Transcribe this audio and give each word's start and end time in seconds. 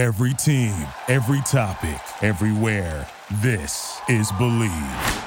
Every 0.00 0.32
team, 0.32 0.74
every 1.08 1.42
topic, 1.42 2.00
everywhere. 2.22 3.06
This 3.42 4.00
is 4.08 4.32
Bleav. 4.32 5.24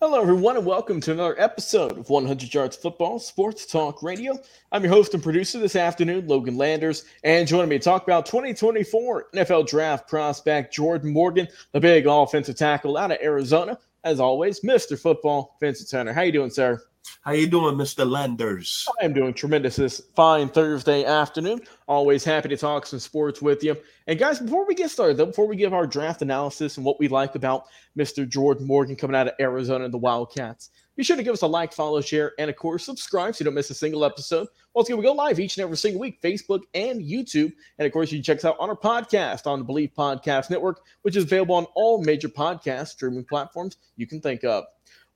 Hello, 0.00 0.22
everyone, 0.22 0.56
and 0.56 0.64
welcome 0.64 1.02
to 1.02 1.12
another 1.12 1.38
episode 1.38 1.98
of 1.98 2.08
100 2.08 2.54
Yards 2.54 2.76
Football 2.76 3.18
Sports 3.18 3.66
Talk 3.66 4.02
Radio. 4.02 4.38
I'm 4.72 4.84
your 4.84 4.90
host 4.90 5.12
and 5.12 5.22
producer 5.22 5.58
this 5.58 5.76
afternoon, 5.76 6.28
Logan 6.28 6.56
Landers, 6.56 7.04
and 7.24 7.46
joining 7.46 7.68
me 7.68 7.76
to 7.76 7.84
talk 7.84 8.04
about 8.04 8.24
2024 8.24 9.26
NFL 9.34 9.68
Draft 9.68 10.08
prospect 10.08 10.72
Jordan 10.72 11.12
Morgan, 11.12 11.46
the 11.72 11.80
big 11.80 12.06
offensive 12.06 12.56
tackle 12.56 12.96
out 12.96 13.10
of 13.10 13.18
Arizona. 13.22 13.78
As 14.02 14.18
always, 14.18 14.60
Mr. 14.60 14.98
Football, 14.98 15.58
Vincent 15.60 15.90
Turner. 15.90 16.14
How 16.14 16.22
you 16.22 16.32
doing, 16.32 16.48
sir? 16.48 16.80
How 17.22 17.32
you 17.32 17.46
doing, 17.46 17.76
Mr. 17.76 18.08
Landers? 18.08 18.86
I 19.00 19.04
am 19.04 19.12
doing 19.12 19.34
tremendous 19.34 19.76
this 19.76 20.00
fine 20.14 20.48
Thursday 20.48 21.04
afternoon. 21.04 21.60
Always 21.88 22.24
happy 22.24 22.48
to 22.48 22.56
talk 22.56 22.86
some 22.86 22.98
sports 22.98 23.42
with 23.42 23.64
you. 23.64 23.76
And 24.06 24.18
guys, 24.18 24.38
before 24.38 24.66
we 24.66 24.74
get 24.74 24.90
started, 24.90 25.16
though, 25.16 25.26
before 25.26 25.46
we 25.46 25.56
give 25.56 25.74
our 25.74 25.86
draft 25.86 26.22
analysis 26.22 26.76
and 26.76 26.86
what 26.86 27.00
we 27.00 27.08
like 27.08 27.34
about 27.34 27.66
Mr. 27.98 28.28
Jordan 28.28 28.66
Morgan 28.66 28.96
coming 28.96 29.16
out 29.16 29.28
of 29.28 29.34
Arizona 29.40 29.84
and 29.84 29.92
the 29.92 29.98
Wildcats, 29.98 30.70
be 30.96 31.04
sure 31.04 31.16
to 31.16 31.22
give 31.22 31.34
us 31.34 31.42
a 31.42 31.46
like, 31.46 31.74
follow, 31.74 32.00
share, 32.00 32.32
and 32.38 32.48
of 32.48 32.56
course, 32.56 32.84
subscribe 32.84 33.34
so 33.34 33.42
you 33.42 33.44
don't 33.44 33.54
miss 33.54 33.70
a 33.70 33.74
single 33.74 34.04
episode. 34.04 34.48
Once 34.72 34.88
again, 34.88 34.96
we 34.96 35.04
go 35.04 35.12
live 35.12 35.38
each 35.38 35.56
and 35.58 35.62
every 35.62 35.76
single 35.76 36.00
week, 36.00 36.22
Facebook 36.22 36.62
and 36.74 37.02
YouTube. 37.02 37.52
And 37.78 37.86
of 37.86 37.92
course, 37.92 38.10
you 38.10 38.18
can 38.18 38.24
check 38.24 38.38
us 38.38 38.44
out 38.46 38.56
on 38.58 38.70
our 38.70 38.76
podcast 38.76 39.46
on 39.46 39.58
the 39.58 39.64
Bleav 39.64 39.92
Podcast 39.94 40.48
Network, 40.48 40.80
which 41.02 41.16
is 41.16 41.24
available 41.24 41.54
on 41.54 41.66
all 41.74 42.02
major 42.02 42.28
podcast 42.28 42.88
streaming 42.88 43.24
platforms 43.24 43.76
you 43.96 44.06
can 44.06 44.20
think 44.20 44.42
of. 44.44 44.64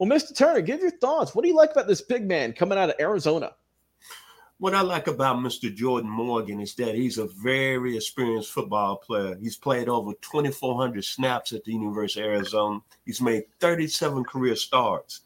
Well, 0.01 0.09
Mr. 0.09 0.35
Turner, 0.35 0.63
give 0.63 0.81
your 0.81 0.93
thoughts. 0.93 1.35
What 1.35 1.43
do 1.43 1.49
you 1.49 1.55
like 1.55 1.73
about 1.73 1.87
this 1.87 2.01
big 2.01 2.27
man 2.27 2.55
coming 2.55 2.79
out 2.79 2.89
of 2.89 2.97
Arizona? 2.99 3.53
What 4.57 4.75
I 4.75 4.81
like 4.81 5.09
about 5.09 5.37
Mr. 5.37 5.75
Jordan 5.75 6.09
Morgan 6.09 6.59
is 6.59 6.75
that 6.77 6.95
he's 6.95 7.19
a 7.19 7.27
very 7.27 7.97
experienced 7.97 8.51
football 8.51 8.97
player. 8.97 9.37
He's 9.39 9.59
played 9.59 9.91
over 9.91 10.13
2,400 10.23 11.05
snaps 11.05 11.52
at 11.52 11.65
the 11.65 11.73
University 11.73 12.23
of 12.23 12.29
Arizona. 12.29 12.80
He's 13.05 13.21
made 13.21 13.45
37 13.61 14.24
career 14.24 14.57
starts. 14.57 15.21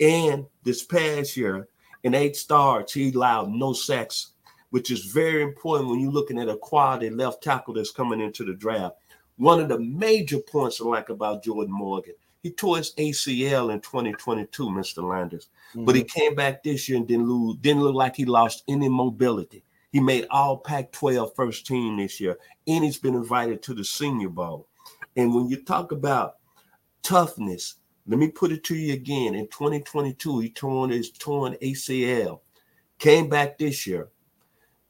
And 0.00 0.44
this 0.64 0.84
past 0.84 1.34
year, 1.34 1.68
in 2.02 2.14
eight 2.14 2.36
starts, 2.36 2.92
he 2.92 3.10
allowed 3.12 3.48
no 3.50 3.72
sacks, 3.72 4.32
which 4.68 4.90
is 4.90 5.06
very 5.06 5.42
important 5.42 5.88
when 5.88 5.98
you're 6.00 6.12
looking 6.12 6.38
at 6.38 6.50
a 6.50 6.58
quality 6.58 7.08
left 7.08 7.42
tackle 7.42 7.72
that's 7.72 7.90
coming 7.90 8.20
into 8.20 8.44
the 8.44 8.52
draft. 8.52 8.96
One 9.38 9.60
of 9.60 9.70
the 9.70 9.78
major 9.78 10.40
points 10.40 10.78
I 10.78 10.84
like 10.84 11.08
about 11.08 11.42
Jordan 11.42 11.72
Morgan– 11.72 12.16
he 12.42 12.50
tore 12.50 12.78
his 12.78 12.94
ACL 12.94 13.72
in 13.72 13.80
2022, 13.80 14.68
Mr. 14.68 15.02
Landers. 15.02 15.48
Mm-hmm. 15.70 15.84
But 15.84 15.94
he 15.94 16.02
mm-hmm. 16.04 16.18
came 16.18 16.34
back 16.34 16.62
this 16.62 16.88
year 16.88 16.98
and 16.98 17.06
didn't 17.06 17.28
lose, 17.28 17.56
didn't 17.60 17.82
look 17.82 17.94
like 17.94 18.16
he 18.16 18.24
lost 18.24 18.64
any 18.68 18.88
mobility. 18.88 19.64
He 19.92 20.00
made 20.00 20.26
all 20.30 20.56
Pac 20.56 20.92
12 20.92 21.34
first 21.34 21.66
team 21.66 21.96
this 21.96 22.20
year, 22.20 22.38
and 22.66 22.84
he's 22.84 22.98
been 22.98 23.14
invited 23.14 23.62
to 23.62 23.74
the 23.74 23.84
Senior 23.84 24.28
Bowl. 24.28 24.68
And 25.16 25.34
when 25.34 25.48
you 25.48 25.62
talk 25.62 25.92
about 25.92 26.36
toughness, 27.02 27.76
let 28.06 28.18
me 28.18 28.28
put 28.28 28.52
it 28.52 28.64
to 28.64 28.76
you 28.76 28.94
again. 28.94 29.34
In 29.34 29.46
2022, 29.48 30.38
he 30.40 30.50
torn 30.50 30.90
his 30.90 31.10
torn 31.10 31.56
ACL, 31.60 32.40
came 32.98 33.28
back 33.28 33.58
this 33.58 33.86
year, 33.86 34.08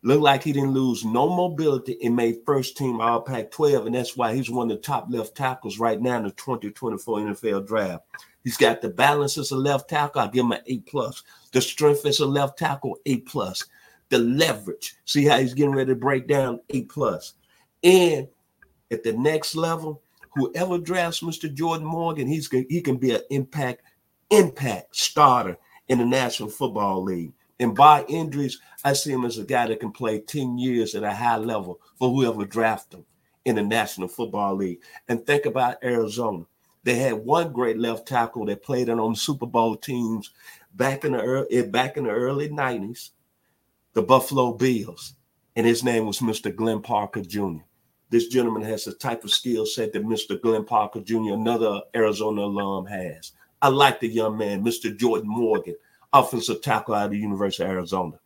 Looked 0.03 0.23
like 0.23 0.43
he 0.43 0.53
didn't 0.53 0.73
lose 0.73 1.05
no 1.05 1.29
mobility 1.29 1.99
and 2.03 2.17
made 2.17 2.39
first 2.47 2.77
team 2.77 3.01
All 3.01 3.21
Pac 3.21 3.51
12. 3.51 3.87
And 3.87 3.95
that's 3.95 4.17
why 4.17 4.35
he's 4.35 4.49
one 4.49 4.71
of 4.71 4.77
the 4.77 4.83
top 4.83 5.07
left 5.11 5.37
tackles 5.37 5.79
right 5.79 6.01
now 6.01 6.17
in 6.17 6.25
the 6.25 6.31
2024 6.31 7.19
NFL 7.19 7.67
draft. 7.67 8.05
He's 8.43 8.57
got 8.57 8.81
the 8.81 8.89
balance 8.89 9.37
as 9.37 9.51
a 9.51 9.57
left 9.57 9.91
tackle. 9.91 10.23
I 10.23 10.29
give 10.29 10.45
him 10.45 10.53
an 10.53 10.63
A 10.67 10.79
plus. 10.79 11.23
The 11.53 11.61
strength 11.61 12.07
as 12.07 12.21
a 12.21 12.27
left 12.27 12.59
tackle, 12.59 12.97
A 13.05 13.19
plus. 13.19 13.67
The 14.09 14.19
leverage. 14.19 14.97
See 15.05 15.27
how 15.27 15.39
he's 15.39 15.55
getting 15.55 15.75
ready 15.75 15.93
to 15.93 15.97
break 15.97 16.27
down, 16.27 16.61
A 16.71 16.85
plus. 16.85 17.35
And 17.83 18.27
at 18.91 19.03
the 19.03 19.13
next 19.13 19.55
level, 19.55 20.03
whoever 20.35 20.79
drafts 20.79 21.21
Mr. 21.21 21.53
Jordan 21.53 21.87
Morgan, 21.87 22.27
he's 22.27 22.49
he 22.51 22.81
can 22.81 22.97
be 22.97 23.15
an 23.15 23.23
impact 23.31 23.83
impact 24.31 24.97
starter 24.97 25.59
in 25.89 25.99
the 25.99 26.07
National 26.07 26.49
Football 26.49 27.03
League. 27.03 27.33
And 27.61 27.77
by 27.77 28.05
injuries, 28.09 28.59
I 28.85 28.95
see 28.95 29.13
him 29.13 29.27
as 29.27 29.37
a 29.37 29.45
guy 29.45 29.67
that 29.67 29.81
can 29.81 29.93
play 29.93 30.21
10 30.21 30.57
years 30.57 30.95
at 30.95 31.05
a 31.05 31.13
high 31.13 31.37
level 31.37 31.79
for 31.99 32.09
whoever 32.09 32.47
drafts 32.47 32.95
him 32.95 33.05
in 33.45 33.57
the 33.57 33.63
National 33.63 34.09
Football 34.09 34.57
League. 34.57 34.81
And 35.09 35.25
think 35.25 35.45
about 35.45 35.77
Arizona. 35.85 36.45
They 36.85 36.95
had 36.95 37.13
one 37.13 37.53
great 37.53 37.79
left 37.79 38.09
tackle 38.09 38.47
that 38.47 38.63
played 38.63 38.89
on 38.89 39.15
Super 39.15 39.45
Bowl 39.45 39.77
teams 39.77 40.31
back 40.75 41.05
in 41.05 41.13
the 41.13 41.21
early, 41.21 41.47
eh, 41.51 41.63
back 41.63 41.99
in 41.99 42.05
the 42.05 42.11
early 42.11 42.49
90s, 42.49 43.11
the 43.93 44.03
Buffalo 44.03 44.55
Bills. 44.55 45.15
And 45.55 45.67
his 45.67 45.85
name 45.85 46.07
was 46.07 46.21
Mr. 46.21 46.55
Glenn 46.55 46.81
Parker 46.81 47.21
Jr. 47.21 47.65
This 48.09 48.29
gentleman 48.29 48.63
has 48.63 48.87
the 48.87 48.95
type 48.95 49.23
of 49.23 49.31
skill 49.31 49.67
set 49.67 49.93
that 49.93 50.05
Mr. 50.05 50.41
Glenn 50.41 50.65
Parker 50.65 51.01
Jr., 51.01 51.35
another 51.35 51.83
Arizona 51.95 52.43
alum, 52.43 52.87
has. 52.87 53.33
I 53.61 53.69
like 53.69 54.01
the 54.01 54.09
young 54.09 54.39
man, 54.39 54.65
Mr. 54.65 54.97
Jordan 54.97 55.29
Morgan 55.29 55.77
offensive 56.13 56.63
tackle 56.63 56.95
out 56.95 57.07
of 57.07 57.11
the 57.13 57.19
University 57.19 57.65
of 57.65 57.71
Arizona. 57.71 58.19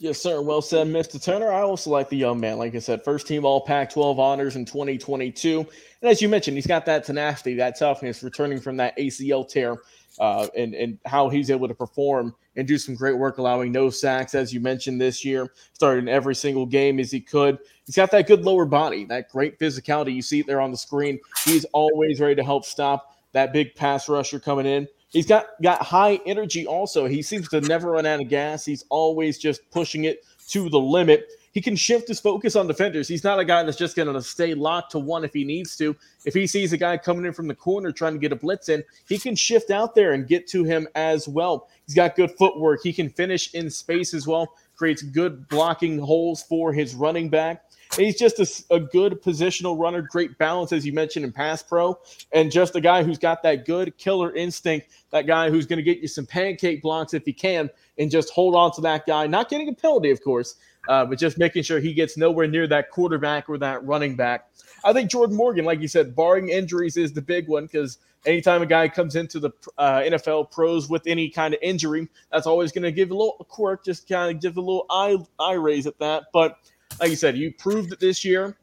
Yes, 0.00 0.22
sir. 0.22 0.40
Well 0.40 0.62
said, 0.62 0.86
Mr. 0.86 1.22
Turner. 1.22 1.50
I 1.50 1.62
also 1.62 1.90
like 1.90 2.08
the 2.08 2.16
young 2.16 2.38
man. 2.38 2.58
Like 2.58 2.76
I 2.76 2.78
said, 2.78 3.02
first 3.02 3.26
team 3.26 3.44
All 3.44 3.60
Pac 3.60 3.92
12 3.92 4.20
honors 4.20 4.54
in 4.54 4.64
2022. 4.64 5.58
And 5.58 6.10
as 6.10 6.22
you 6.22 6.28
mentioned, 6.28 6.56
he's 6.56 6.68
got 6.68 6.86
that 6.86 7.02
tenacity, 7.02 7.54
that 7.54 7.76
toughness, 7.76 8.22
returning 8.22 8.60
from 8.60 8.76
that 8.76 8.96
ACL 8.96 9.48
tear, 9.48 9.76
uh, 10.20 10.46
and, 10.56 10.74
and 10.74 10.98
how 11.04 11.28
he's 11.28 11.50
able 11.50 11.66
to 11.66 11.74
perform 11.74 12.32
and 12.54 12.66
do 12.66 12.78
some 12.78 12.94
great 12.94 13.18
work, 13.18 13.38
allowing 13.38 13.72
no 13.72 13.90
sacks, 13.90 14.36
as 14.36 14.54
you 14.54 14.60
mentioned 14.60 15.00
this 15.00 15.24
year, 15.24 15.52
started 15.72 16.00
in 16.00 16.08
every 16.08 16.34
single 16.34 16.66
game 16.66 17.00
as 17.00 17.10
he 17.10 17.20
could. 17.20 17.58
He's 17.84 17.96
got 17.96 18.12
that 18.12 18.28
good 18.28 18.44
lower 18.44 18.66
body, 18.66 19.04
that 19.06 19.30
great 19.30 19.58
physicality. 19.58 20.14
You 20.14 20.22
see 20.22 20.40
it 20.40 20.46
there 20.46 20.60
on 20.60 20.70
the 20.70 20.76
screen. 20.76 21.18
He's 21.44 21.64
always 21.66 22.20
ready 22.20 22.36
to 22.36 22.44
help 22.44 22.64
stop 22.64 23.16
that 23.32 23.52
big 23.52 23.74
pass 23.74 24.08
rusher 24.08 24.38
coming 24.38 24.66
in. 24.66 24.86
He's 25.10 25.26
got 25.26 25.46
got 25.62 25.82
high 25.82 26.20
energy 26.26 26.66
also. 26.66 27.06
He 27.06 27.22
seems 27.22 27.48
to 27.48 27.60
never 27.62 27.92
run 27.92 28.06
out 28.06 28.20
of 28.20 28.28
gas. 28.28 28.64
He's 28.64 28.84
always 28.90 29.38
just 29.38 29.68
pushing 29.70 30.04
it 30.04 30.24
to 30.48 30.68
the 30.68 30.78
limit. 30.80 31.28
He 31.52 31.62
can 31.62 31.76
shift 31.76 32.08
his 32.08 32.20
focus 32.20 32.56
on 32.56 32.66
defenders. 32.66 33.08
He's 33.08 33.24
not 33.24 33.40
a 33.40 33.44
guy 33.44 33.62
that's 33.62 33.76
just 33.76 33.96
going 33.96 34.12
to 34.12 34.22
stay 34.22 34.54
locked 34.54 34.92
to 34.92 34.98
one 34.98 35.24
if 35.24 35.32
he 35.32 35.44
needs 35.44 35.76
to. 35.78 35.96
If 36.24 36.34
he 36.34 36.46
sees 36.46 36.72
a 36.72 36.76
guy 36.76 36.98
coming 36.98 37.24
in 37.24 37.32
from 37.32 37.48
the 37.48 37.54
corner 37.54 37.90
trying 37.90 38.12
to 38.12 38.18
get 38.18 38.32
a 38.32 38.36
blitz 38.36 38.68
in, 38.68 38.84
he 39.08 39.18
can 39.18 39.34
shift 39.34 39.70
out 39.70 39.94
there 39.94 40.12
and 40.12 40.28
get 40.28 40.46
to 40.48 40.62
him 40.62 40.86
as 40.94 41.26
well. 41.26 41.68
He's 41.86 41.94
got 41.96 42.14
good 42.14 42.30
footwork. 42.32 42.80
He 42.82 42.92
can 42.92 43.08
finish 43.08 43.52
in 43.54 43.70
space 43.70 44.14
as 44.14 44.26
well, 44.26 44.54
creates 44.76 45.02
good 45.02 45.48
blocking 45.48 45.98
holes 45.98 46.42
for 46.42 46.72
his 46.72 46.94
running 46.94 47.28
back. 47.28 47.64
He's 47.96 48.18
just 48.18 48.38
a, 48.38 48.74
a, 48.74 48.80
good 48.80 49.22
positional 49.22 49.78
runner, 49.78 50.02
great 50.02 50.36
balance, 50.38 50.72
as 50.72 50.84
you 50.84 50.92
mentioned 50.92 51.24
in 51.24 51.32
pass 51.32 51.62
pro, 51.62 51.98
and 52.32 52.50
just 52.50 52.76
a 52.76 52.80
guy 52.80 53.02
who's 53.02 53.18
got 53.18 53.42
that 53.42 53.64
good 53.64 53.96
killer 53.96 54.34
instinct, 54.34 54.88
that 55.10 55.26
guy 55.26 55.50
who's 55.50 55.66
going 55.66 55.78
to 55.78 55.82
get 55.82 55.98
you 55.98 56.08
some 56.08 56.26
pancake 56.26 56.82
blocks 56.82 57.14
if 57.14 57.24
he 57.24 57.32
can, 57.32 57.70
and 57.98 58.10
just 58.10 58.30
hold 58.30 58.54
on 58.54 58.72
to 58.72 58.80
that 58.82 59.06
guy, 59.06 59.26
not 59.26 59.48
getting 59.48 59.68
a 59.68 59.72
penalty, 59.72 60.10
of 60.10 60.22
course, 60.22 60.56
uh, 60.88 61.04
but 61.06 61.18
just 61.18 61.38
making 61.38 61.62
sure 61.62 61.80
he 61.80 61.94
gets 61.94 62.16
nowhere 62.16 62.46
near 62.46 62.66
that 62.66 62.90
quarterback 62.90 63.48
or 63.48 63.58
that 63.58 63.84
running 63.84 64.14
back. 64.14 64.48
I 64.84 64.92
think 64.92 65.10
Jordan 65.10 65.36
Morgan, 65.36 65.64
like 65.64 65.80
you 65.80 65.88
said, 65.88 66.14
barring 66.14 66.50
injuries, 66.50 66.96
is 66.96 67.12
the 67.12 67.22
big 67.22 67.48
one 67.48 67.64
because 67.64 67.98
anytime 68.26 68.62
a 68.62 68.66
guy 68.66 68.88
comes 68.88 69.16
into 69.16 69.40
the 69.40 69.50
uh, 69.76 70.00
NFL 70.00 70.50
pros 70.50 70.88
with 70.88 71.06
any 71.06 71.28
kind 71.28 71.54
of 71.54 71.60
injury, 71.62 72.08
that's 72.30 72.46
always 72.46 72.70
going 72.70 72.84
to 72.84 72.92
give 72.92 73.10
a 73.10 73.14
little 73.14 73.44
quirk, 73.48 73.84
just 73.84 74.08
kind 74.08 74.34
of 74.34 74.40
give 74.40 74.56
a 74.56 74.60
little 74.60 74.86
eye 74.90 75.16
eye 75.40 75.54
raise 75.54 75.86
at 75.86 75.98
that, 75.98 76.24
but 76.32 76.58
like 77.00 77.10
you 77.10 77.16
said, 77.16 77.36
you 77.36 77.52
proved 77.52 77.92
it 77.92 78.00
this 78.00 78.24
year. 78.24 78.56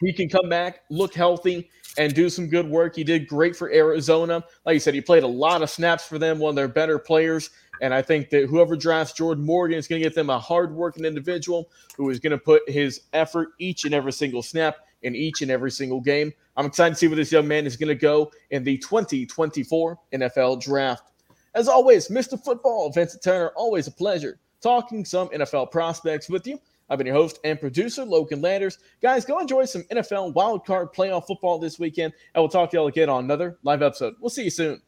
He 0.00 0.12
can 0.12 0.28
come 0.28 0.48
back, 0.48 0.82
look 0.90 1.14
healthy, 1.14 1.70
and 1.98 2.14
do 2.14 2.30
some 2.30 2.46
good 2.46 2.68
work. 2.68 2.94
He 2.94 3.04
did 3.04 3.26
great 3.26 3.56
for 3.56 3.70
Arizona. 3.72 4.44
Like 4.64 4.74
you 4.74 4.80
said, 4.80 4.94
he 4.94 5.00
played 5.00 5.24
a 5.24 5.28
lot 5.28 5.62
of 5.62 5.70
snaps 5.70 6.06
for 6.06 6.18
them, 6.18 6.38
one 6.38 6.50
of 6.50 6.56
their 6.56 6.68
better 6.68 6.98
players. 6.98 7.50
And 7.80 7.92
I 7.92 8.02
think 8.02 8.30
that 8.30 8.46
whoever 8.46 8.76
drafts 8.76 9.12
Jordan 9.12 9.44
Morgan 9.44 9.78
is 9.78 9.88
going 9.88 10.00
to 10.00 10.08
get 10.08 10.14
them 10.14 10.30
a 10.30 10.38
hardworking 10.38 11.04
individual 11.04 11.70
who 11.96 12.10
is 12.10 12.20
going 12.20 12.30
to 12.32 12.38
put 12.38 12.68
his 12.68 13.02
effort 13.12 13.48
each 13.58 13.84
and 13.84 13.94
every 13.94 14.12
single 14.12 14.42
snap 14.42 14.76
in 15.02 15.14
each 15.14 15.42
and 15.42 15.50
every 15.50 15.70
single 15.70 16.00
game. 16.00 16.32
I'm 16.56 16.66
excited 16.66 16.94
to 16.94 16.98
see 16.98 17.06
where 17.06 17.16
this 17.16 17.30
young 17.30 17.46
man 17.46 17.66
is 17.66 17.76
going 17.76 17.88
to 17.88 17.94
go 17.94 18.32
in 18.50 18.64
the 18.64 18.78
2024 18.78 19.98
NFL 20.12 20.60
draft. 20.60 21.12
As 21.54 21.68
always, 21.68 22.08
Mr. 22.08 22.42
Football, 22.42 22.90
Vincent 22.90 23.22
Turner, 23.22 23.52
always 23.56 23.86
a 23.86 23.92
pleasure 23.92 24.38
talking 24.60 25.04
some 25.04 25.28
NFL 25.28 25.70
prospects 25.70 26.28
with 26.28 26.46
you. 26.46 26.60
I've 26.90 26.98
been 26.98 27.06
your 27.06 27.16
host 27.16 27.38
and 27.44 27.60
producer, 27.60 28.04
Logan 28.04 28.40
Landers. 28.40 28.78
Guys, 29.02 29.24
go 29.24 29.38
enjoy 29.38 29.64
some 29.66 29.82
NFL 29.84 30.34
wildcard 30.34 30.94
playoff 30.94 31.26
football 31.26 31.58
this 31.58 31.78
weekend, 31.78 32.12
and 32.34 32.42
we'll 32.42 32.48
talk 32.48 32.70
to 32.70 32.76
y'all 32.76 32.86
again 32.86 33.08
on 33.08 33.24
another 33.24 33.58
live 33.62 33.82
episode. 33.82 34.14
We'll 34.20 34.30
see 34.30 34.44
you 34.44 34.50
soon. 34.50 34.82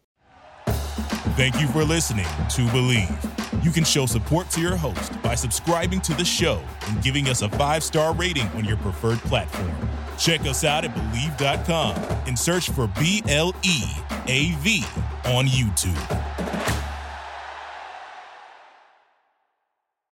Thank 1.36 1.60
you 1.60 1.68
for 1.68 1.84
listening 1.84 2.24
to 2.24 2.62
Bleav. 2.68 3.64
You 3.64 3.70
can 3.70 3.84
show 3.84 4.06
support 4.06 4.50
to 4.50 4.60
your 4.60 4.76
host 4.76 5.20
by 5.22 5.34
subscribing 5.34 6.00
to 6.02 6.14
the 6.14 6.24
show 6.24 6.62
and 6.88 7.02
giving 7.02 7.28
us 7.28 7.42
a 7.42 7.48
five 7.50 7.82
star 7.82 8.14
rating 8.14 8.46
on 8.48 8.64
your 8.64 8.76
preferred 8.78 9.18
platform. 9.20 9.70
Check 10.18 10.42
us 10.42 10.64
out 10.64 10.84
at 10.84 10.94
Bleav.com 10.94 11.94
and 12.26 12.38
search 12.38 12.70
for 12.70 12.88
B 12.98 13.22
L 13.28 13.54
E 13.62 13.84
A 14.26 14.52
V 14.56 14.84
on 15.24 15.46
YouTube. 15.46 16.29